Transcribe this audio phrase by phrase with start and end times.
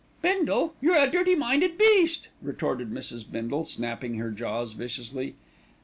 [0.23, 3.23] "Bindle, you're a dirty minded beast," retorted Mrs.
[3.31, 5.35] Bindle, snapping her jaws viciously.